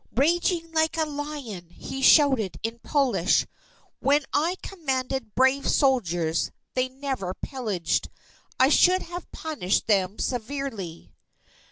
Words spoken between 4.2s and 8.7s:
I commanded brave soldiers, they never pillaged I